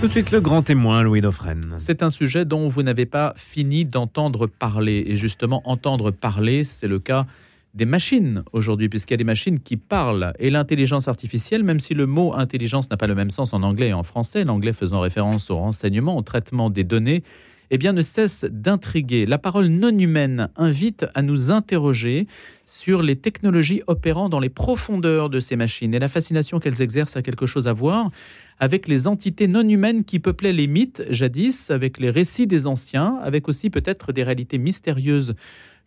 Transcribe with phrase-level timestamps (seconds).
[0.00, 1.74] Tout de suite, le grand témoin, Louis Dauphren.
[1.76, 5.04] C'est un sujet dont vous n'avez pas fini d'entendre parler.
[5.06, 7.26] Et justement, entendre parler, c'est le cas
[7.74, 10.32] des machines aujourd'hui, puisqu'il y a des machines qui parlent.
[10.38, 13.88] Et l'intelligence artificielle, même si le mot intelligence n'a pas le même sens en anglais
[13.88, 17.22] et en français, l'anglais faisant référence au renseignement, au traitement des données,
[17.70, 19.26] eh bien, ne cesse d'intriguer.
[19.26, 22.26] La parole non humaine invite à nous interroger
[22.66, 25.94] sur les technologies opérant dans les profondeurs de ces machines.
[25.94, 28.10] Et la fascination qu'elles exercent a quelque chose à voir
[28.58, 33.18] avec les entités non humaines qui peuplaient les mythes jadis, avec les récits des anciens,
[33.22, 35.34] avec aussi peut-être des réalités mystérieuses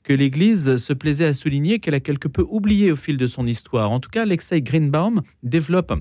[0.04, 3.46] que l'Église se plaisait à souligner qu'elle a quelque peu oublié au fil de son
[3.46, 3.92] histoire.
[3.92, 5.94] En tout cas, Alexei Greenbaum développe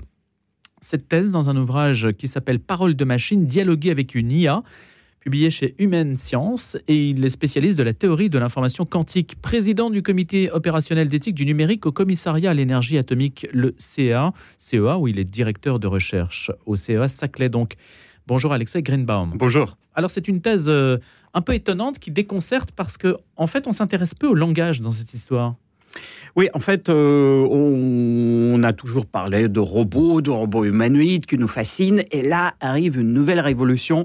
[0.81, 4.63] cette thèse dans un ouvrage qui s'appelle Parole de machine, dialoguer avec une IA,
[5.23, 9.89] publié chez Humaine Science, et il est spécialiste de la théorie de l'information quantique, président
[9.89, 15.07] du comité opérationnel d'éthique du numérique au commissariat à l'énergie atomique, le CEA, CEA, où
[15.07, 17.47] il est directeur de recherche au CEA Saclay.
[17.47, 17.75] Donc,
[18.27, 19.31] bonjour Alexei Greenbaum.
[19.35, 19.77] Bonjour.
[19.95, 20.97] Alors, c'est une thèse euh,
[21.33, 24.91] un peu étonnante qui déconcerte parce que, en fait, on s'intéresse peu au langage dans
[24.91, 25.55] cette histoire.
[26.35, 31.47] Oui, en fait, euh, on, a toujours parlé de robots, de robots humanoïdes qui nous
[31.47, 34.03] fascinent, et là arrive une nouvelle révolution.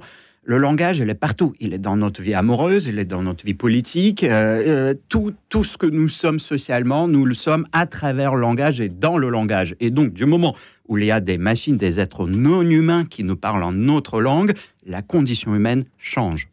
[0.49, 1.53] Le langage, il est partout.
[1.61, 4.25] Il est dans notre vie amoureuse, il est dans notre vie politique.
[4.25, 8.81] Euh, tout, tout ce que nous sommes socialement, nous le sommes à travers le langage
[8.81, 9.77] et dans le langage.
[9.79, 10.57] Et donc, du moment
[10.89, 14.23] où il y a des machines, des êtres non humains qui nous parlent en notre
[14.23, 14.55] langue,
[14.87, 16.49] la condition humaine change.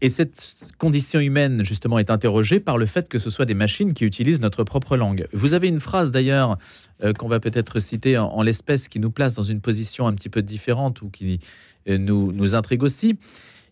[0.00, 3.94] Et cette condition humaine, justement, est interrogée par le fait que ce soit des machines
[3.94, 5.28] qui utilisent notre propre langue.
[5.32, 6.58] Vous avez une phrase, d'ailleurs,
[7.04, 10.28] euh, qu'on va peut-être citer en, l'espèce, qui nous place dans une position un petit
[10.28, 11.36] peu différente ou qui euh,
[11.86, 13.16] nous, nous intrigue aussi.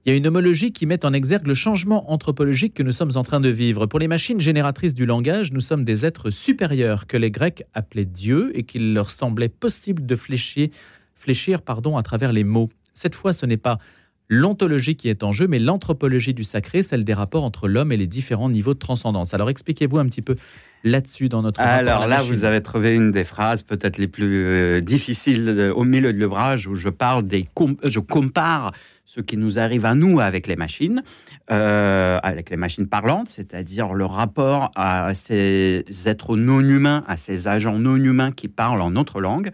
[0.06, 3.11] Il y a une homologie qui met en exergue le changement anthropologique que nous sommes
[3.16, 3.84] en train de vivre.
[3.84, 8.06] Pour les machines génératrices du langage, nous sommes des êtres supérieurs que les Grecs appelaient
[8.06, 10.70] dieux et qu'il leur semblait possible de fléchir,
[11.16, 12.70] fléchir pardon, à travers les mots.
[12.94, 13.78] Cette fois, ce n'est pas
[14.31, 17.97] l'ontologie qui est en jeu, mais l'anthropologie du sacré, celle des rapports entre l'homme et
[17.97, 19.34] les différents niveaux de transcendance.
[19.34, 20.37] Alors expliquez-vous un petit peu
[20.84, 24.81] là-dessus dans notre Alors là, vous avez trouvé une des phrases peut-être les plus euh,
[24.81, 27.44] difficiles au milieu de l'ouvrage où je parle des
[27.84, 28.72] je compare
[29.04, 31.03] ce qui nous arrive à nous avec les machines,
[31.50, 37.49] euh, avec les machines parlantes, c'est-à-dire le rapport à ces êtres non humains, à ces
[37.49, 39.50] agents non humains qui parlent en notre langue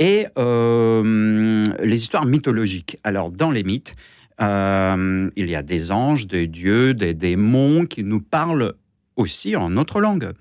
[0.00, 2.96] et euh, les histoires mythologiques.
[3.04, 3.94] Alors, dans les mythes,
[4.40, 8.72] euh, il y a des anges, des dieux, des démons qui nous parlent
[9.16, 10.32] aussi en notre langue.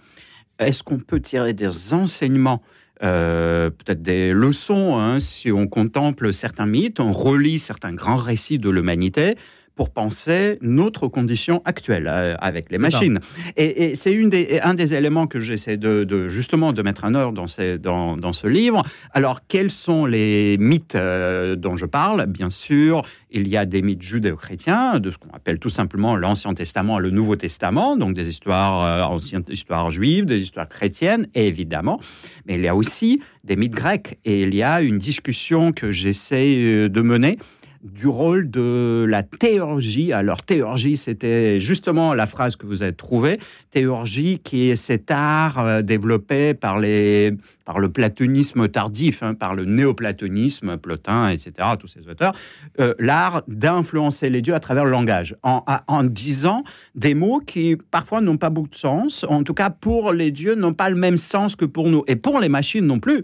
[0.58, 2.64] Est-ce qu'on peut tirer des enseignements
[3.02, 8.59] euh, peut-être des leçons, hein, si on contemple certains mythes, on relit certains grands récits
[8.59, 9.38] de l'humanité,
[9.79, 13.22] pour penser notre condition actuelle euh, avec les machines.
[13.56, 17.31] Et, c'est une des, un des éléments que j'essaie de, justement de mettre en œuvre
[17.31, 17.45] dans,
[17.79, 18.84] dans, dans, ce livre.
[19.13, 22.25] Alors, quels sont les mythes euh, dont je parle?
[22.25, 26.53] Bien sûr, il y a des mythes judéo-chrétiens, de ce qu'on appelle tout simplement l'Ancien
[26.53, 31.28] Testament et le Nouveau Testament, donc des histoires euh, anciennes, histoires juives, des histoires chrétiennes,
[31.35, 32.01] évidemment.
[32.47, 34.19] Mais il y a aussi des mythes grecs.
[34.25, 37.38] Et il y a une discussion que j'essaie de mener
[37.84, 40.12] du rôle de la théurgie.
[40.12, 43.40] Alors, théurgie, c'était justement la phrase que vous avez trouvée.
[43.72, 47.34] Théurgie, qui est cet art euh, développé par, les,
[47.66, 52.34] par le platonisme tardif, hein, par le néoplatonisme, Plotin, etc., tous ces auteurs,
[52.79, 56.63] euh, l'art d'influencer les dieux à travers le langage, en, en disant
[56.96, 60.56] des mots qui parfois n'ont pas beaucoup de sens, en tout cas pour les dieux
[60.56, 63.23] n'ont pas le même sens que pour nous, et pour les machines non plus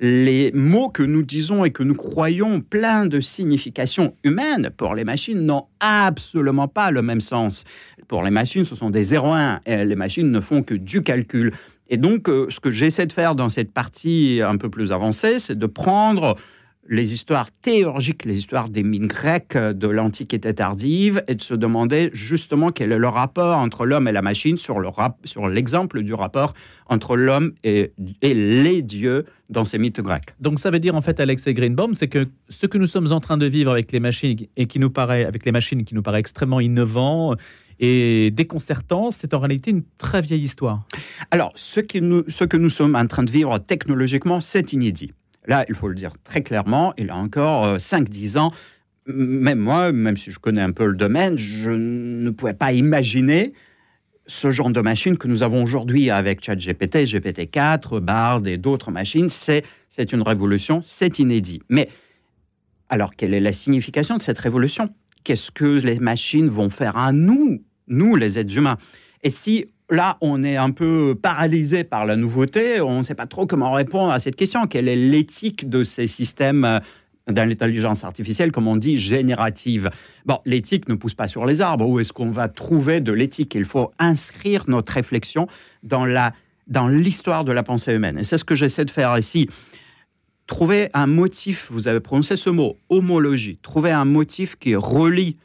[0.00, 5.04] les mots que nous disons et que nous croyons pleins de significations humaines pour les
[5.04, 7.64] machines n'ont absolument pas le même sens.
[8.08, 11.52] Pour les machines, ce sont des 0-1 et les machines ne font que du calcul.
[11.90, 15.38] Et donc, euh, ce que j'essaie de faire dans cette partie un peu plus avancée,
[15.38, 16.36] c'est de prendre
[16.90, 22.10] les histoires théurgiques, les histoires des mines grecques de l'Antiquité tardive et de se demander
[22.12, 24.88] justement quel est le rapport entre l'homme et la machine sur, le
[25.24, 26.52] sur l'exemple du rapport
[26.86, 27.92] entre l'homme et,
[28.22, 30.34] et, les dieux dans ces mythes grecs.
[30.40, 33.20] Donc ça veut dire en fait, Alexei Greenbaum, c'est que ce que nous sommes en
[33.20, 36.02] train de vivre avec les machines et qui nous paraît, avec les machines qui nous
[36.02, 37.36] paraît extrêmement innovant
[37.78, 40.82] et déconcertant, c'est en réalité une très vieille histoire.
[41.30, 45.12] Alors, ce, qui nous, ce que nous sommes en train de vivre technologiquement, c'est inédit.
[45.46, 48.52] Là, il faut le dire très clairement, il a encore 5-10 euh, ans,
[49.06, 53.52] même moi, même si je connais un peu le domaine, je ne pouvais pas imaginer
[54.26, 59.28] ce genre de machine que nous avons aujourd'hui avec ChatGPT, GPT-4, Bard et d'autres machines.
[59.28, 61.62] C'est, c'est une révolution, c'est inédit.
[61.68, 61.88] Mais
[62.88, 64.90] alors, quelle est la signification de cette révolution?
[65.24, 68.78] Qu'est-ce que les machines vont faire à nous, nous les êtres humains?
[69.22, 72.80] Et si là, on est un peu paralysé par la nouveauté.
[72.80, 74.66] On ne sait pas trop comment répondre à cette question.
[74.66, 76.80] Quelle est l'éthique de ces systèmes
[77.28, 79.90] dans l'intelligence artificielle, comme on dit, générative?
[80.26, 81.86] Bon, l'éthique ne pousse pas sur les arbres.
[81.86, 83.54] Où est-ce qu'on va trouver de l'éthique?
[83.54, 85.46] Il faut inscrire notre réflexion
[85.82, 86.32] dans la
[86.66, 88.16] dans l'histoire de la pensée humaine.
[88.18, 89.48] Et c'est ce que j'essaie de faire ici.
[90.46, 95.36] Trouver un motif, vous avez prononcé ce mot, homologie, trouver un motif qui relie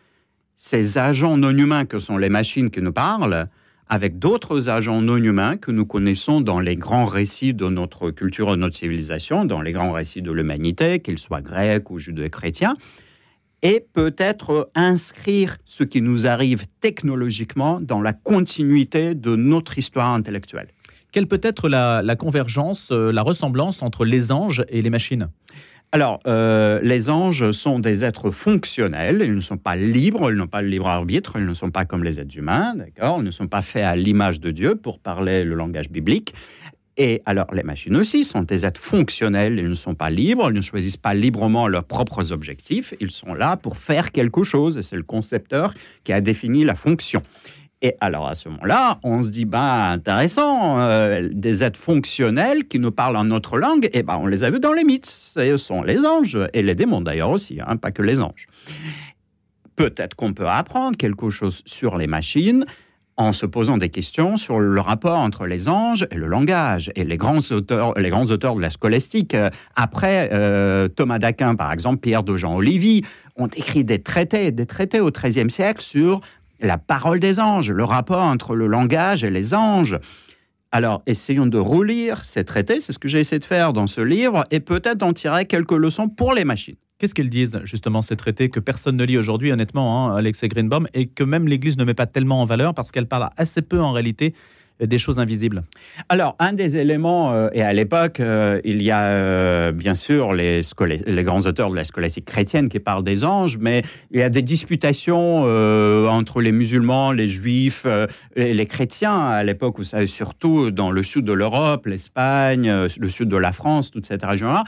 [0.56, 3.47] ces agents non humains que sont les machines qui nous parlent
[3.88, 8.52] avec d'autres agents non humains que nous connaissons dans les grands récits de notre culture,
[8.52, 12.76] de notre civilisation, dans les grands récits de l'humanité, qu'ils soient grecs ou judéo-chrétiens,
[13.62, 20.68] et peut-être inscrire ce qui nous arrive technologiquement dans la continuité de notre histoire intellectuelle.
[21.12, 25.30] Quelle peut être la, la convergence, euh, la ressemblance entre les anges et les machines?
[25.95, 30.45] Alors, euh, les anges sont des êtres fonctionnels, ils ne sont pas libres, ils n'ont
[30.45, 33.19] pas le libre arbitre, ils ne sont pas comme les êtres humains, d'accord?
[33.19, 36.33] Ils ne sont pas faits à l'image de Dieu, pour parler le langage biblique.
[36.97, 40.56] Et alors, les machines aussi sont des êtres fonctionnels, ils ne sont pas libres, ils
[40.57, 44.81] ne choisissent pas librement leurs propres objectifs, ils sont là pour faire quelque chose, et
[44.81, 47.21] c'est le concepteur qui a défini la fonction.
[47.86, 52.80] Et alors à ce moment-là, on se dit, bah intéressant, euh, des êtres fonctionnels qui
[52.80, 55.06] nous parlent en notre langue, et ben on les a vus dans les mythes.
[55.06, 58.48] Ce sont les anges, et les démons d'ailleurs aussi, hein, pas que les anges.
[59.76, 62.66] Peut-être qu'on peut apprendre quelque chose sur les machines
[63.18, 66.92] en se posant des questions sur le rapport entre les anges et le langage.
[66.96, 71.54] Et les grands auteurs, les grands auteurs de la scolastique, euh, après euh, Thomas d'Aquin
[71.54, 73.06] par exemple, Pierre de Jean Olivier,
[73.38, 76.22] ont écrit des traités, des traités au XIIIe siècle sur
[76.66, 79.98] la parole des anges, le rapport entre le langage et les anges.
[80.72, 84.02] Alors, essayons de relire ces traités, c'est ce que j'ai essayé de faire dans ce
[84.02, 86.76] livre, et peut-être d'en tirer quelques leçons pour les machines.
[86.98, 90.88] Qu'est-ce qu'ils disent, justement, ces traités que personne ne lit aujourd'hui, honnêtement, hein, Alexei Greenbaum,
[90.94, 93.80] et que même l'Église ne met pas tellement en valeur parce qu'elle parle assez peu,
[93.80, 94.34] en réalité,
[94.80, 95.63] des choses invisibles
[96.10, 100.33] Alors, un des éléments, euh, et à l'époque, euh, il y a euh, bien sûr
[100.33, 100.62] les,
[101.06, 104.30] les, grands auteurs de la scolastique chrétienne qui parlent des anges, mais il y a
[104.30, 107.86] des disputations entre les musulmans, les juifs
[108.36, 113.10] et les chrétiens à l'époque, vous savez, surtout dans le sud de l'Europe, l'Espagne, le
[113.10, 114.63] sud de la France, toute cette région-là.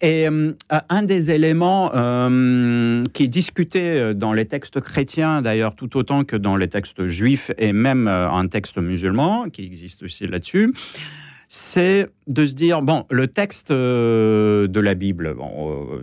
[0.00, 0.52] Et euh,
[0.88, 6.24] un des éléments euh, qui est discuté euh, dans les textes chrétiens, d'ailleurs, tout autant
[6.24, 10.72] que dans les textes juifs et même un texte musulman, qui existe aussi là-dessus,
[11.48, 15.34] c'est de se dire, bon, le texte de la Bible,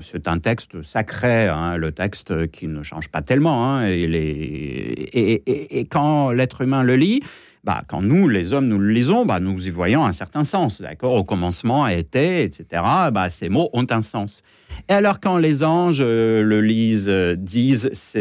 [0.01, 6.31] c'est un texte sacré, hein, le texte qui ne change pas tellement, hein, et, quand
[6.31, 7.21] l'être humain le lit,
[7.65, 10.81] bah, quand nous, les hommes, nous le lisons, bah, nous y voyons un certain sens.
[10.81, 11.13] D'accord?
[11.13, 12.83] Au commencement était, etc.
[13.11, 14.43] Bah, ces mots ont un sens.
[14.87, 18.19] Et alors, quand les anges euh, le lisent, euh, disent ces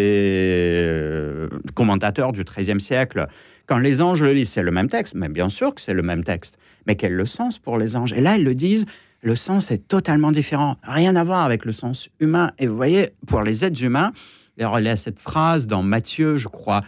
[0.78, 3.26] euh, commentateurs du XIIIe siècle,
[3.66, 6.02] quand les anges le lisent, c'est le même texte, mais bien sûr que c'est le
[6.02, 6.58] même texte.
[6.86, 8.14] Mais quel est le sens pour les anges?
[8.14, 8.86] Et là, ils le disent,
[9.20, 10.76] le sens est totalement différent.
[10.82, 12.52] Rien à voir avec le sens humain.
[12.58, 14.12] Et vous voyez, pour les êtres humains,
[14.56, 16.82] il y a cette phrase dans Matthieu, je crois,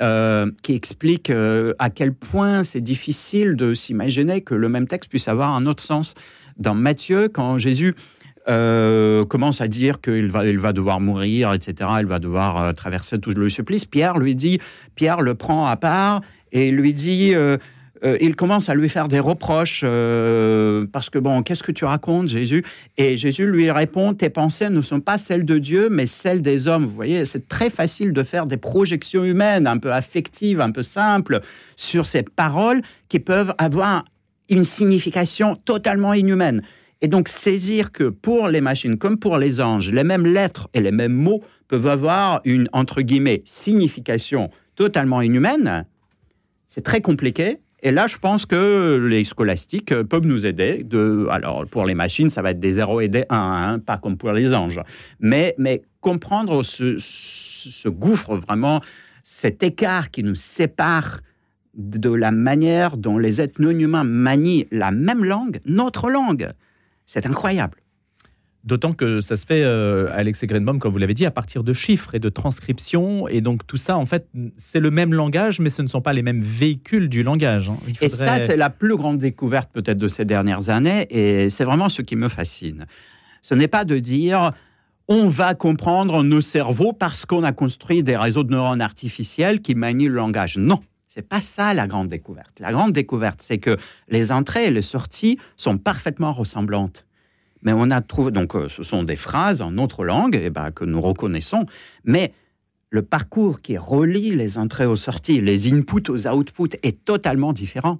[0.00, 5.10] euh, qui explique euh, à quel point c'est difficile de s'imaginer que le même texte
[5.10, 6.14] puisse avoir un autre sens.
[6.56, 7.94] Dans Matthieu, quand Jésus
[8.48, 13.18] euh, commence à dire qu'il va, il va devoir mourir, etc., il va devoir traverser
[13.18, 14.58] tout le supplice, Pierre lui dit,
[14.94, 17.34] Pierre le prend à part et lui dit
[18.02, 21.84] euh, il commence à lui faire des reproches euh, parce que bon, qu'est-ce que tu
[21.84, 22.64] racontes, Jésus?
[22.96, 26.66] Et Jésus lui répond tes pensées ne sont pas celles de Dieu, mais celles des
[26.66, 26.86] hommes.
[26.86, 30.82] Vous voyez, c'est très facile de faire des projections humaines, un peu affectives, un peu
[30.82, 31.40] simples,
[31.76, 34.04] sur ces paroles qui peuvent avoir
[34.48, 36.62] une signification totalement inhumaine.
[37.02, 40.80] Et donc saisir que pour les machines comme pour les anges, les mêmes lettres et
[40.80, 45.86] les mêmes mots peuvent avoir une entre guillemets signification totalement inhumaine,
[46.66, 50.84] c'est très compliqué et là, je pense que les scolastiques peuvent nous aider.
[50.84, 53.98] De, alors, pour les machines, ça va être des 0 et des 1, hein, pas
[53.98, 54.80] comme pour les anges.
[55.18, 58.80] Mais, mais comprendre ce, ce gouffre, vraiment,
[59.22, 61.20] cet écart qui nous sépare
[61.74, 66.50] de la manière dont les êtres non humains manient la même langue, notre langue,
[67.06, 67.78] c'est incroyable.
[68.62, 71.72] D'autant que ça se fait, euh, Alexei Greenbaum, comme vous l'avez dit, à partir de
[71.72, 73.26] chiffres et de transcriptions.
[73.26, 76.12] Et donc tout ça, en fait, c'est le même langage, mais ce ne sont pas
[76.12, 77.70] les mêmes véhicules du langage.
[77.70, 77.78] Hein.
[78.02, 81.06] Et ça, c'est la plus grande découverte peut-être de ces dernières années.
[81.10, 82.86] Et c'est vraiment ce qui me fascine.
[83.40, 84.52] Ce n'est pas de dire
[85.08, 89.74] on va comprendre nos cerveaux parce qu'on a construit des réseaux de neurones artificiels qui
[89.74, 90.56] manient le langage.
[90.56, 90.80] Non.
[91.08, 92.60] C'est pas ça la grande découverte.
[92.60, 93.76] La grande découverte, c'est que
[94.08, 97.04] les entrées et les sorties sont parfaitement ressemblantes.
[97.62, 100.70] Mais on a trouvé, donc euh, ce sont des phrases en autre langue eh ben,
[100.70, 101.66] que nous reconnaissons,
[102.04, 102.32] mais
[102.90, 107.96] le parcours qui relie les entrées aux sorties, les inputs aux outputs est totalement différent.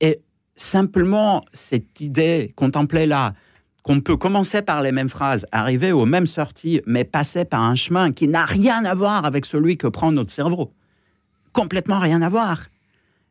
[0.00, 0.20] Et
[0.56, 3.34] simplement cette idée contemplée là,
[3.82, 7.74] qu'on peut commencer par les mêmes phrases, arriver aux mêmes sorties, mais passer par un
[7.74, 10.72] chemin qui n'a rien à voir avec celui que prend notre cerveau.
[11.52, 12.66] Complètement rien à voir.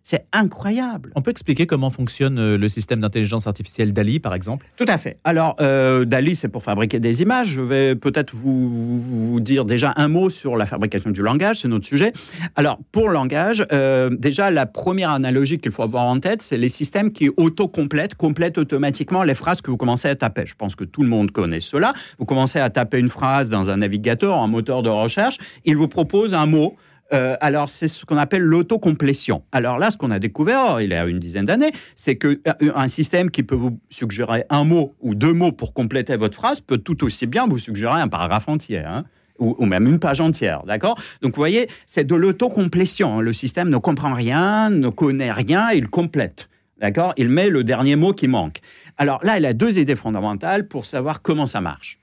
[0.09, 1.11] C'est incroyable.
[1.15, 4.65] On peut expliquer comment fonctionne euh, le système d'intelligence artificielle DALI, par exemple?
[4.77, 5.19] Tout à fait.
[5.25, 7.49] Alors, euh, DALI, c'est pour fabriquer des images.
[7.49, 11.59] Je vais peut-être vous, vous, vous dire déjà un mot sur la fabrication du langage,
[11.59, 12.13] c'est notre sujet.
[12.55, 16.57] Alors, pour le langage, euh, déjà, la première analogie qu'il faut avoir en tête, c'est
[16.57, 20.45] les systèmes qui auto-complètent, complètent automatiquement les phrases que vous commencez à taper.
[20.45, 21.91] Je pense que tout le monde connaît cela.
[22.17, 25.89] Vous commencez à taper une phrase dans un navigateur, un moteur de recherche, il vous
[25.89, 26.77] propose un mot.
[27.13, 29.43] Euh, alors, c'est ce qu'on appelle l'autocomplétion.
[29.51, 32.35] Alors là, ce qu'on a découvert il y a une dizaine d'années, c'est qu'un
[32.75, 36.59] un système qui peut vous suggérer un mot ou deux mots pour compléter votre phrase
[36.59, 38.79] peut tout aussi bien vous suggérer un paragraphe entier.
[38.79, 39.05] hein,
[39.39, 40.99] ou, ou même une page entière, d'accord?
[41.21, 43.21] Donc vous voyez, c'est de l'autocomplétion.
[43.21, 46.49] Le système ne comprend rien, ne connaît rien, il complète,
[46.79, 47.13] d'accord?
[47.17, 48.59] Il met le dernier mot qui manque.
[48.97, 51.99] Alors là, il a deux idées fondamentales pour savoir comment ça marche.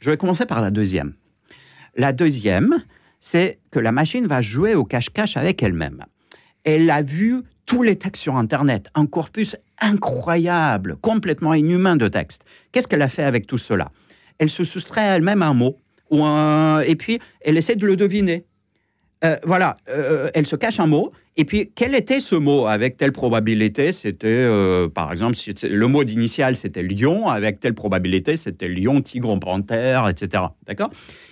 [0.00, 1.14] Je vais commencer par la deuxième.
[1.96, 2.82] La deuxième,
[3.20, 6.04] c'est que la machine va jouer au cache-cache avec elle-même.
[6.64, 12.44] Elle a vu tous les textes sur Internet, un corpus incroyable, complètement inhumain de textes.
[12.72, 13.92] Qu'est-ce qu'elle a fait avec tout cela?
[14.38, 15.78] Elle se soustrait elle-même un mot,
[16.10, 16.80] ou un...
[16.80, 18.44] et puis elle essaie de le deviner.
[19.22, 22.96] Euh, voilà, euh, elle se cache un mot, et puis quel était ce mot avec
[22.96, 23.92] telle probabilité?
[23.92, 29.38] C'était, euh, par exemple, le mot d'initial c'était lion, avec telle probabilité c'était lion, tigre,
[29.38, 30.44] panthère, etc.
[30.66, 30.88] D'accord?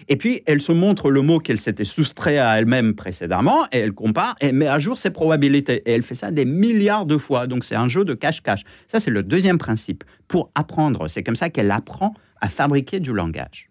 [0.08, 3.92] Et puis elle se montre le mot qu'elle s'était soustrait à elle-même précédemment, et elle
[3.92, 5.82] compare et met à jour ses probabilités.
[5.86, 8.64] Et elle fait ça des milliards de fois, donc c'est un jeu de cache-cache.
[8.88, 11.08] Ça c'est le deuxième principe pour apprendre.
[11.08, 13.70] C'est comme ça qu'elle apprend à fabriquer du langage.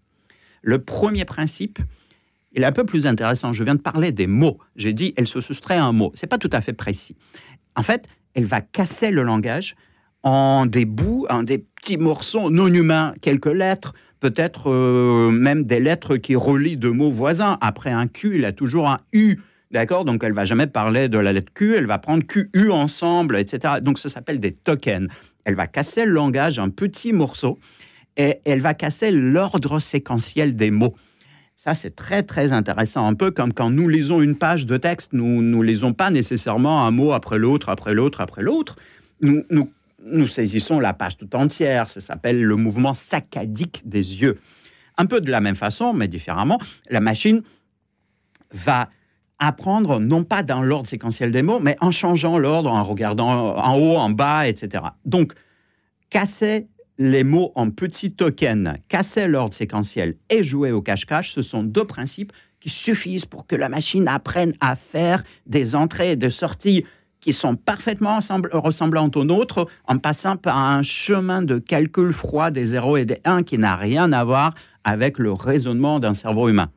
[0.63, 1.77] Le premier principe,
[2.63, 3.53] est un peu plus intéressant.
[3.53, 4.57] Je viens de parler des mots.
[4.75, 6.11] J'ai dit, elle se soustrait à un mot.
[6.15, 7.15] C'est pas tout à fait précis.
[7.75, 9.75] En fait, elle va casser le langage
[10.23, 15.79] en des bouts, en des petits morceaux non humains, quelques lettres, peut-être euh, même des
[15.79, 17.57] lettres qui relient deux mots voisins.
[17.61, 19.37] Après un Q, il a toujours un U.
[19.71, 20.05] D'accord?
[20.05, 23.37] Donc, elle va jamais parler de la lettre Q, elle va prendre Q, U ensemble,
[23.37, 23.75] etc.
[23.81, 25.09] Donc, ça s'appelle des tokens.
[25.43, 27.59] Elle va casser le langage en petits morceaux
[28.17, 30.95] et elle va casser l'ordre séquentiel des mots.
[31.57, 33.07] Ça, c'est très, très intéressant.
[33.07, 36.85] Un peu comme quand nous lisons une page de texte, nous ne lisons pas nécessairement
[36.85, 38.75] un mot après l'autre, après l'autre, après l'autre.
[39.21, 39.71] Nous, nous,
[40.05, 41.89] nous saisissons la page tout entière.
[41.89, 44.37] Ça s'appelle le mouvement saccadique des yeux.
[44.99, 46.59] Un peu de la même façon, mais différemment,
[46.91, 47.41] la machine
[48.51, 48.91] va
[49.39, 53.79] apprendre non pas dans l'ordre séquentiel des mots, mais en changeant l'ordre, en regardant en
[53.79, 54.83] haut, en bas, etc.
[55.05, 55.33] Donc,
[56.11, 61.63] casser les mots en petits tokens, casser l'ordre séquentiel et jouer au cache-cache, ce sont
[61.63, 66.31] deux principes qui suffisent pour que la machine apprenne à faire des entrées et des
[66.31, 66.85] sorties
[67.19, 68.19] qui sont parfaitement
[68.51, 73.19] ressemblantes aux nôtres en passant par un chemin de calcul froid des 0 et des
[73.25, 76.71] 1 qui n'a rien à voir avec le raisonnement d'un cerveau humain.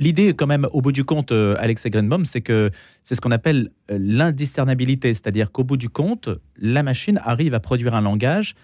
[0.00, 2.70] L'idée, quand même, au bout du compte, euh, Alex Grenbaum, c'est que
[3.02, 7.60] c'est ce qu'on appelle euh, l'indiscernabilité, c'est-à-dire qu'au bout du compte, la machine arrive à
[7.60, 8.54] produire un langage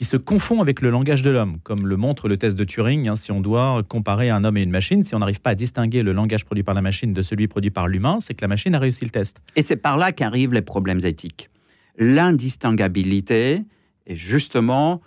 [0.00, 3.06] qui se confond avec le langage de l'homme, comme le montre le test de Turing.
[3.06, 5.54] hein, si on doit comparer un homme et une machine, si on n'arrive pas à
[5.54, 8.48] distinguer le langage produit par la machine de celui produit par l'humain, c'est que la
[8.48, 9.42] machine a réussi le test.
[9.56, 11.50] Et c'est par là qu'arrivent les problèmes éthiques.
[11.98, 13.62] L'indistinguabilité
[14.06, 15.02] est justement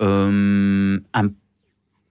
[0.00, 1.28] euh, un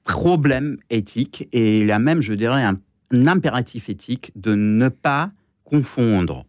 [0.04, 2.80] problème éthique et il y a même, je dirais, un,
[3.14, 5.32] un impératif éthique de ne pas
[5.64, 6.46] confondre.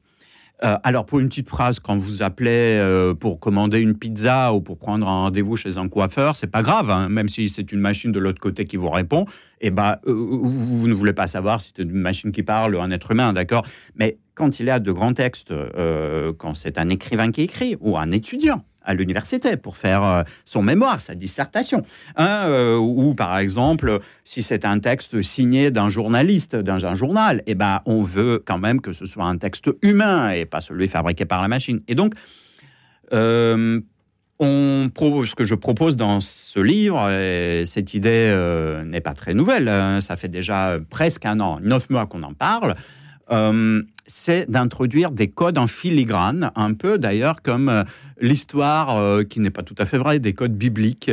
[0.64, 4.60] Euh, alors, pour une petite phrase, quand vous appelez euh, pour commander une pizza ou
[4.62, 7.80] pour prendre un rendez-vous chez un coiffeur, c'est pas grave, hein, même si c'est une
[7.80, 9.26] machine de l'autre côté qui vous répond,
[9.60, 12.80] et ben, euh, vous, ne voulez pas savoir si c'est une machine qui parle ou
[12.80, 13.66] un être humain, d'accord?
[13.96, 15.52] Mais quand il y a de grands textes,
[16.36, 20.62] quand c'est un écrivain qui écrit ou un étudiant à l'université pour faire euh, son
[20.62, 21.82] mémoire, sa dissertation,
[22.18, 27.54] euh, ou par exemple, si c'est un texte signé d'un journaliste, d'un un journal, eh
[27.54, 31.24] ben, on veut quand même que ce soit un texte humain et pas celui fabriqué
[31.24, 31.80] par la machine.
[31.88, 32.14] Et donc,
[33.12, 33.80] euh,
[34.38, 34.88] on
[35.24, 39.68] ce que je propose dans ce livre, et cette idée euh, n'est pas très nouvelle,
[39.68, 42.74] hein, ça fait déjà presque un an, neuf mois qu'on en parle,
[44.06, 47.84] c'est d'introduire des codes en filigrane, un peu d'ailleurs comme
[48.20, 51.11] l'histoire, euh, qui n'est pas tout à fait vraie, des codes bibliques.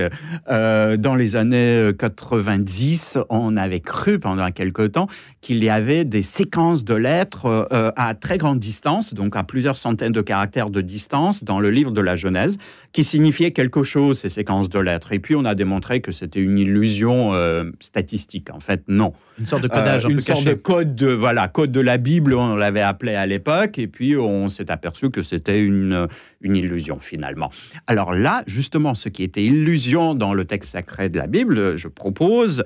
[0.50, 5.08] Euh, dans les années 90, on avait cru pendant quelque temps
[5.42, 9.78] qu'il y avait des séquences de lettres euh, à très grande distance, donc à plusieurs
[9.78, 12.58] centaines de caractères de distance, dans le livre de la Genèse,
[12.94, 15.12] qui signifiaient quelque chose, ces séquences de lettres.
[15.12, 18.50] Et puis on a démontré que c'était une illusion euh, statistique.
[18.54, 19.14] En fait, non.
[19.40, 20.50] Une sorte de codage Euh, un une peu sorte caché.
[20.56, 24.16] de code de voilà code de la Bible on l'avait appelé à l'époque, et puis
[24.16, 26.08] on s'est aperçu que c'était une,
[26.42, 27.52] une illusion finalement.
[27.88, 31.88] Alors là, justement, ce qui était illusion dans le texte sacré de la Bible, je
[31.88, 32.64] propose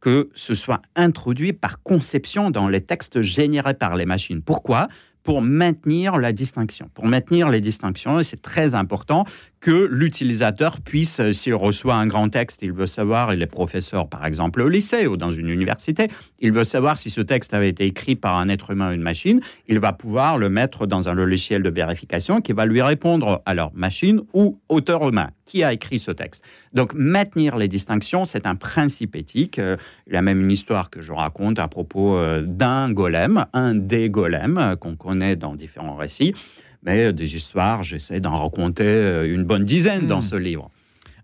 [0.00, 4.42] que ce soit introduit par conception dans les textes générés par les machines.
[4.42, 4.88] Pourquoi?
[5.22, 6.90] Pour maintenir la distinction.
[6.92, 9.24] Pour maintenir les distinctions, c'est très important
[9.62, 14.08] que l'utilisateur puisse, euh, s'il reçoit un grand texte, il veut savoir, il est professeur
[14.08, 16.08] par exemple au lycée ou dans une université,
[16.40, 19.02] il veut savoir si ce texte avait été écrit par un être humain ou une
[19.02, 23.40] machine, il va pouvoir le mettre dans un logiciel de vérification qui va lui répondre
[23.46, 26.42] alors machine ou auteur humain qui a écrit ce texte.
[26.74, 29.60] Donc maintenir les distinctions, c'est un principe éthique.
[29.60, 29.76] Euh,
[30.08, 33.76] il y a même une histoire que je raconte à propos euh, d'un golem, un
[33.76, 36.34] des golems qu'on connaît dans différents récits
[36.82, 40.22] mais des histoires, j'essaie d'en raconter euh, une bonne dizaine dans hmm.
[40.22, 40.70] ce livre.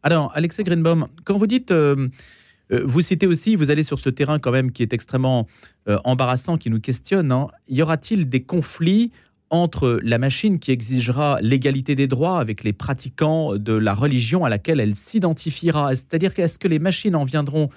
[0.03, 2.09] Alors, Alexei Greenbaum, quand vous dites, euh,
[2.71, 5.47] euh, vous citez aussi, vous allez sur ce terrain quand même qui est extrêmement
[6.05, 7.49] embarrassant, qui nous questionne, hein.
[7.67, 9.11] y aura-t-il des conflits
[9.49, 14.51] entre la machine qui exigera l'égalité des droits avec les pratiquants de la religion à
[14.51, 15.97] laquelle elle s'identifiera?
[15.97, 17.71] C'est-à-dire qu'est-ce que les machines en viendront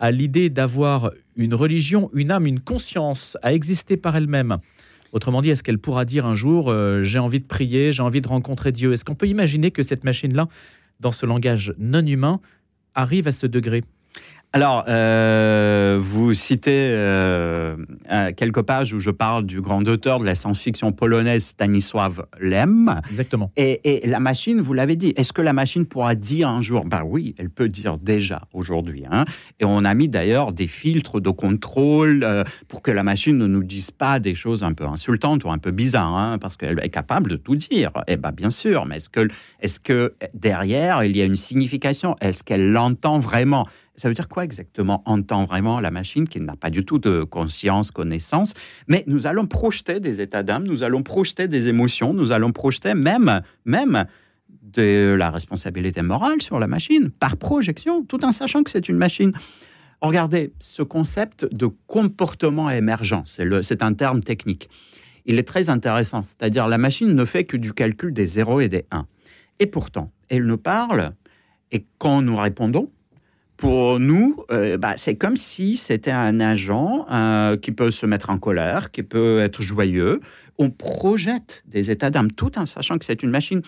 [0.00, 4.56] à l'idée d'avoir une religion, une âme, une conscience, à exister par elle-même
[5.12, 8.20] Autrement dit, est-ce qu'elle pourra dire un jour euh, j'ai envie de prier, j'ai envie
[8.20, 8.92] de rencontrer Dieu?
[8.92, 10.48] Est-ce qu'on peut imaginer que cette machine-là,
[11.00, 12.40] dans ce langage non humain,
[12.94, 13.82] arrive à ce degré?
[14.54, 17.76] Alors, euh, vous citez euh,
[18.34, 22.98] quelques pages où je parle du grand auteur de la science-fiction polonaise Stanisław Lem.
[23.10, 23.52] Exactement.
[23.58, 26.86] Et, la machine, vous l'avez dit, est-ce que la machine pourra dire un jour?
[26.86, 29.04] Ben oui, elle peut dire déjà aujourd'hui.
[29.10, 29.26] Hein.
[29.60, 33.46] Et on a mis d'ailleurs des filtres de contrôle euh, pour que la machine ne
[33.46, 36.80] nous dise pas des choses un peu insultantes ou un peu bizarres, hein, parce qu'elle
[36.82, 37.90] est capable de tout dire.
[38.06, 39.28] Eh bien, bien sûr, mais est-ce que,
[39.60, 42.16] est-ce que derrière, il y a une signification?
[42.22, 43.66] Est-ce qu'elle l'entend vraiment?
[43.98, 47.24] Ça veut dire quoi exactement Entend vraiment la machine qui n'a pas du tout de
[47.24, 48.54] conscience, connaissance,
[48.86, 52.94] mais nous allons projeter des états d'âme, nous allons projeter des émotions, nous allons projeter
[52.94, 54.06] même, même
[54.62, 58.96] de la responsabilité morale sur la machine, par projection, tout en sachant que c'est une
[58.96, 59.32] machine.
[60.00, 64.68] Regardez, ce concept de comportement émergent, c'est un terme technique.
[65.26, 68.68] Il est très intéressant, c'est-à-dire la machine ne fait que du calcul des 0 et
[68.68, 69.06] des 1.
[69.58, 71.14] Et pourtant, elle nous parle,
[71.72, 72.90] et quand nous répondons,
[73.58, 78.30] pour nous, euh, bah, c'est comme si c'était un agent euh, qui peut se mettre
[78.30, 80.20] en colère, qui peut être joyeux.
[80.58, 83.62] On projette des états d'âme tout en sachant que c'est une machine.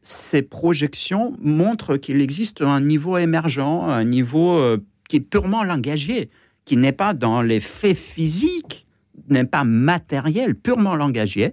[0.00, 4.78] Ces projections montrent qu'il existe un niveau émergent, un niveau euh,
[5.10, 6.30] qui est purement langagier,
[6.64, 8.86] qui n'est pas dans les faits physiques,
[9.28, 11.52] n'est pas matériel, purement langagier.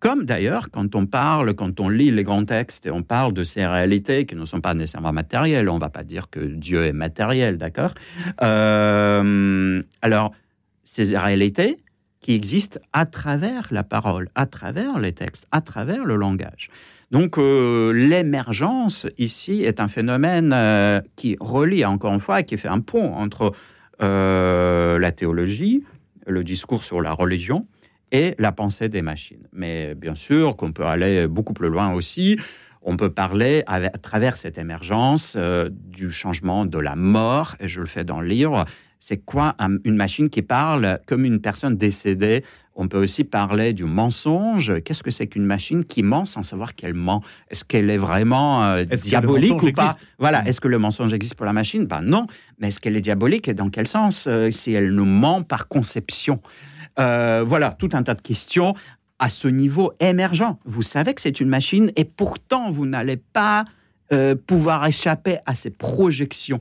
[0.00, 3.44] Comme d'ailleurs, quand on parle, quand on lit les grands textes et on parle de
[3.44, 6.86] ces réalités qui ne sont pas nécessairement matérielles, on ne va pas dire que Dieu
[6.86, 7.92] est matériel, d'accord?
[8.42, 10.32] Euh, Alors,
[10.84, 11.76] ces réalités
[12.20, 16.70] qui existent à travers la parole, à travers les textes, à travers le langage.
[17.10, 22.68] Donc euh, l'émergence ici est un phénomène euh, qui relie encore une fois, qui fait
[22.68, 23.52] un pont entre
[24.02, 25.84] la théologie,
[26.26, 27.66] le discours sur la religion,
[28.12, 29.46] et la pensée des machines.
[29.52, 32.38] Mais bien sûr qu'on peut aller beaucoup plus loin aussi.
[32.82, 37.80] On peut parler à, travers cette émergence euh, du changement de la mort, et je
[37.80, 38.64] le fais dans le livre.
[38.98, 42.44] C'est quoi une machine qui parle comme une personne décédée?
[42.74, 44.72] On peut aussi parler du mensonge.
[44.84, 47.22] Qu'est-ce que c'est qu'une machine qui ment sans savoir qu'elle ment?
[47.50, 49.96] Est-ce qu'elle est vraiment euh, diabolique ou pas?
[50.18, 50.42] Voilà.
[50.42, 50.46] Hmm.
[50.46, 51.86] Est-ce que le mensonge existe pour la machine?
[51.86, 52.26] Ben non.
[52.58, 55.68] Mais est-ce qu'elle est diabolique et dans quel sens euh, Si elle nous ment par
[55.68, 56.40] conception?
[56.98, 58.74] Euh, voilà, tout un tas de questions
[59.18, 60.56] à ce niveau émergent.
[60.64, 63.64] Vous savez que c'est une machine et pourtant vous n'allez pas
[64.12, 66.60] euh, pouvoir échapper à ces projections.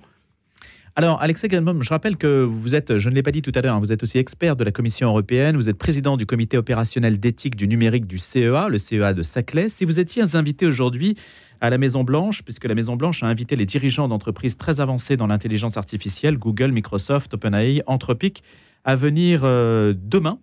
[0.95, 3.61] Alors, Alexei Grenbaum, je rappelle que vous êtes, je ne l'ai pas dit tout à
[3.61, 6.57] l'heure, hein, vous êtes aussi expert de la Commission européenne, vous êtes président du comité
[6.57, 9.69] opérationnel d'éthique du numérique du CEA, le CEA de Saclay.
[9.69, 11.15] Si vous étiez invité aujourd'hui
[11.61, 15.77] à la Maison-Blanche, puisque la Maison-Blanche a invité les dirigeants d'entreprises très avancées dans l'intelligence
[15.77, 18.43] artificielle, Google, Microsoft, OpenAI, Anthropic,
[18.83, 20.39] à venir euh, demain.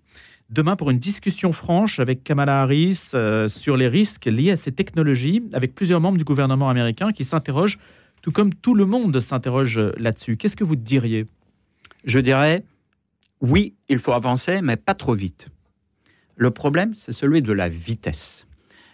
[0.48, 4.70] Demain pour une discussion franche avec Kamala Harris euh, sur les risques liés à ces
[4.70, 7.78] technologies, avec plusieurs membres du gouvernement américain qui s'interrogent,
[8.22, 10.36] tout comme tout le monde s'interroge là-dessus.
[10.36, 11.26] Qu'est-ce que vous diriez?
[12.04, 12.62] Je dirais,
[13.40, 15.48] oui, il faut avancer, mais pas trop vite.
[16.36, 18.46] Le problème, c'est celui de la vitesse.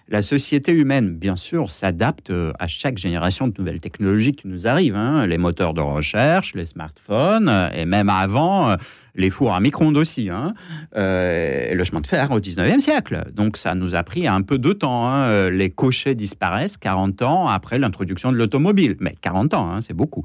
[0.09, 4.67] La société humaine, bien sûr, s'adapte euh, à chaque génération de nouvelles technologies qui nous
[4.67, 4.97] arrivent.
[4.97, 5.27] Hein.
[5.27, 8.77] Les moteurs de recherche, les smartphones, et même avant,
[9.15, 10.55] les fours à micro-ondes aussi, hein,
[10.97, 13.25] euh, et le chemin de fer au 19e siècle.
[13.33, 15.07] Donc ça nous a pris un peu de temps.
[15.07, 15.51] Hein.
[15.51, 18.97] Les cochers disparaissent 40 ans après l'introduction de l'automobile.
[19.01, 20.25] Mais 40 ans, hein, c'est beaucoup.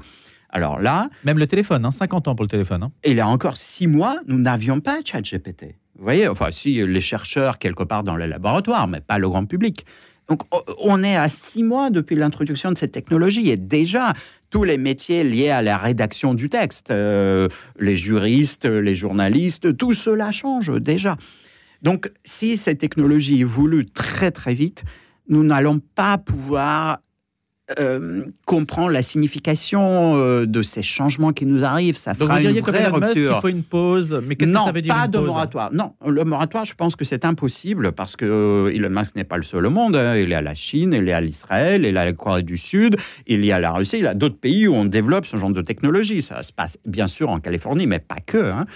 [0.50, 2.82] Alors là, Même le téléphone, hein, 50 ans pour le téléphone.
[2.84, 2.92] hein.
[3.04, 5.74] il y a encore six mois, nous n'avions pas ChatGPT.
[5.96, 9.44] Vous voyez, enfin, si les chercheurs quelque part dans les laboratoires, mais pas le grand
[9.44, 9.84] public.
[10.28, 10.42] Donc,
[10.78, 14.12] on est à six mois depuis l'introduction de cette technologie et déjà
[14.50, 19.92] tous les métiers liés à la rédaction du texte, euh, les juristes, les journalistes, tout
[19.92, 21.16] cela change déjà.
[21.82, 24.84] Donc, si cette technologie évolue très très vite,
[25.28, 27.00] nous n'allons pas pouvoir
[27.78, 31.96] euh, comprendre la signification euh, de ces changements qui nous arrivent.
[31.96, 33.40] Ça Donc fera vous diriez une comme vraie Elon Musk rupture.
[33.40, 34.20] faut une pause.
[34.26, 35.72] Mais qu'est-ce que ça veut dire pas une de pause moratoire.
[35.72, 39.36] Non, le moratoire, je pense que c'est impossible parce que euh, Elon Musk n'est pas
[39.36, 39.96] le seul au monde.
[39.96, 40.16] hein.
[40.16, 42.56] Il est à la Chine, il est à l'Israël, il est à la Corée du
[42.56, 45.36] Sud, il y a la Russie, il y a d'autres pays où on développe ce
[45.36, 46.22] genre de technologie.
[46.22, 48.38] Ça se passe bien sûr en Californie, mais pas que.
[48.50, 48.66] hein.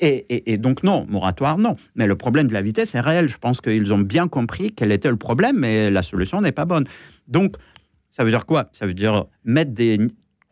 [0.00, 1.76] Et, et- et donc non, moratoire, non.
[1.94, 3.28] Mais le problème de la vitesse est réel.
[3.28, 6.64] Je pense qu'ils ont bien compris quel était le problème, mais la solution n'est pas
[6.64, 6.84] bonne.
[7.28, 7.54] Donc,
[8.16, 8.70] ça veut dire quoi?
[8.72, 9.98] Ça veut dire mettre des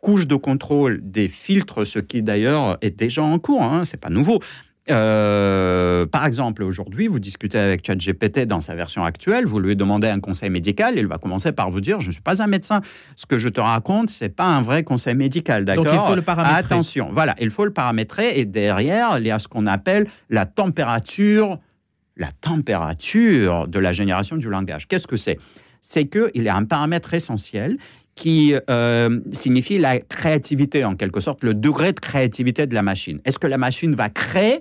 [0.02, 4.10] couches de contrôle, des filtres, ce qui d'ailleurs est déjà en cours, hein, c'est pas
[4.10, 4.40] nouveau.
[4.90, 10.08] Euh, par exemple, aujourd'hui, vous discutez avec ChatGPT dans sa version actuelle, vous lui demandez
[10.08, 12.82] un conseil médical, il va commencer par vous dire Je ne suis pas un médecin.
[13.16, 16.16] Ce que je te raconte, c'est pas un vrai conseil médical, d'accord Donc il faut
[16.16, 16.58] le paramétrer.
[16.58, 20.44] Attention, voilà, il faut le paramétrer et derrière, il y a ce qu'on appelle la
[20.44, 21.58] température,
[22.18, 24.86] la température de la génération du langage.
[24.86, 25.38] Qu'est-ce que c'est?
[25.86, 27.76] C'est qu'il y a un paramètre essentiel
[28.14, 33.20] qui euh, signifie la créativité, en quelque sorte, le degré de créativité de la machine.
[33.24, 34.60] Est-ce que la machine va créer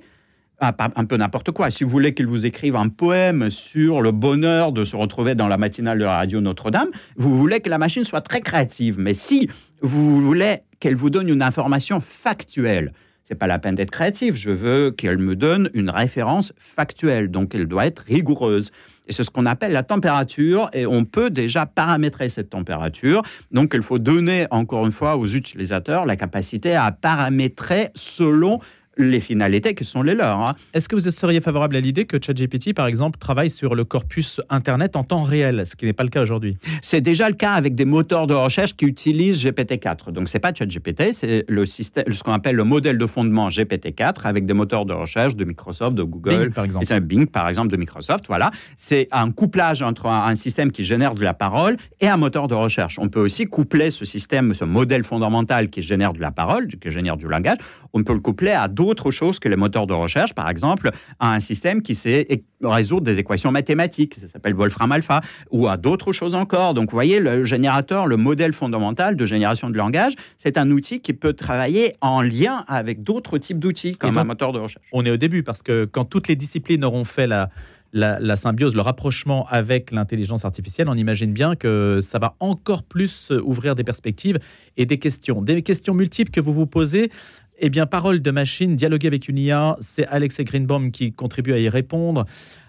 [0.60, 1.70] ah, un peu n'importe quoi.
[1.72, 5.50] Si vous voulez qu'il vous écrive un poème sur le bonheur de se retrouver dans
[5.50, 8.98] la matinale de la radio Notre-Dame, vous voulez que la machine soit très créative.
[8.98, 9.50] Mais si
[9.82, 14.36] vous voulez qu'elle vous donne une information factuelle, c'est pas la peine d'être créatif.
[14.36, 17.30] Je veux qu'elle me donne une référence factuelle.
[17.30, 18.72] Donc, elle doit être rigoureuse.
[19.08, 20.70] Et c'est ce qu'on appelle la température.
[20.74, 23.22] Et on peut déjà paramétrer cette température.
[23.52, 28.60] Donc, il faut donner, encore une fois, aux utilisateurs la capacité à paramétrer selon
[28.98, 30.40] les finalités qui sont les leurs.
[30.40, 30.56] hein.
[30.74, 34.40] Est-ce que vous seriez favorable à l'idée que ChatGPT, par exemple, travaille sur le corpus
[34.50, 36.58] Internet en temps réel, ce qui n'est pas le cas aujourd'hui?
[36.82, 40.12] C'est déjà le cas avec des moteurs de recherche qui utilisent GPT-4.
[40.12, 44.26] Donc, c'est pas ChatGPT, c'est le système, ce qu'on appelle le modèle de fondement GPT-4
[44.26, 46.86] avec des moteurs de recherche de Microsoft, de Google, Bing, par exemple.
[46.94, 48.26] Et Bing, par exemple, de Microsoft.
[48.28, 48.52] Voilà.
[48.78, 52.48] C'est un couplage entre un, un système qui génère de la parole et un moteur
[52.48, 53.00] de recherche.
[53.00, 56.92] On peut aussi coupler ce système, ce modèle fondamental qui génère de la parole, qui
[56.92, 57.58] génère du langage,
[57.94, 61.34] on peut le coupler à d'autres choses que les moteurs de recherche, par exemple, à
[61.34, 62.28] un système qui sait
[62.62, 66.74] résoudre des équations mathématiques, ça s'appelle Wolfram Alpha, ou à d'autres choses encore.
[66.74, 71.00] Donc, vous voyez, le générateur, le modèle fondamental de génération de langage, c'est un outil
[71.02, 74.86] qui peut travailler en lien avec d'autres types d'outils, comme donc- un moteur de recherche.
[74.92, 77.50] On est au début, parce que quand toutes les disciplines auront fait la,
[77.92, 82.84] la, la symbiose, le rapprochement avec l'intelligence artificielle, on imagine bien que ça va encore
[82.84, 84.40] plus ouvrir des perspectives
[84.78, 85.42] et des questions.
[85.42, 87.12] Des questions multiples que vous vous posez.
[87.60, 91.60] Eh bien, parole de machine, dialoguer avec une IA, c'est Alexei Greenbaum qui contribue à
[91.60, 92.26] y répondre,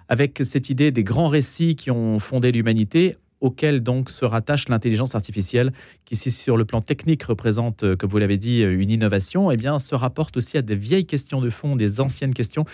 [0.08, 5.14] avec cette idée des grands récits qui ont fondé l'humanité, auxquels donc se rattache l'intelligence
[5.14, 5.72] artificielle,
[6.04, 9.50] qui, si sur le plan technique représente, euh, comme vous l'avez dit, euh, une innovation,
[9.50, 12.64] eh bien, se rapporte aussi à des vieilles questions de fond, des anciennes questions.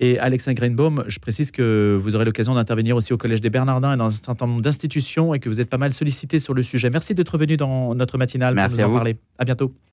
[0.00, 3.94] Et Alexandre Greenbaum, je précise que vous aurez l'occasion d'intervenir aussi au Collège des Bernardins
[3.94, 6.62] et dans un certain nombre d'institutions et que vous êtes pas mal sollicité sur le
[6.64, 6.90] sujet.
[6.90, 8.96] Merci d'être venu dans notre matinale Merci pour nous à en vous.
[8.96, 9.16] parler.
[9.38, 9.72] À bientôt.